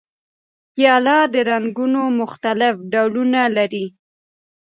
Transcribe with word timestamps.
پیاله 0.73 1.17
د 1.33 1.35
رنګونو 1.49 2.01
مختلف 2.19 2.75
ډولونه 2.91 3.41
لري. 3.57 3.85